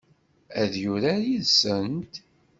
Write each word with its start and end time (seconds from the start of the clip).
Ad 0.61 0.73
yurar 0.81 1.19
yid-sent? 1.27 2.13